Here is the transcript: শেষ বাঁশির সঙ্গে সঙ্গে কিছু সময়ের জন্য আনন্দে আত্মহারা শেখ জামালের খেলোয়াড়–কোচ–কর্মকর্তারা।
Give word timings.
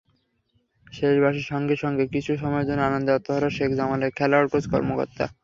শেষ 0.87 1.15
বাঁশির 1.23 1.47
সঙ্গে 1.51 1.75
সঙ্গে 1.83 2.03
কিছু 2.13 2.31
সময়ের 2.37 2.67
জন্য 2.69 2.81
আনন্দে 2.83 3.11
আত্মহারা 3.13 3.49
শেখ 3.57 3.69
জামালের 3.79 4.11
খেলোয়াড়–কোচ–কর্মকর্তারা। 4.17 5.27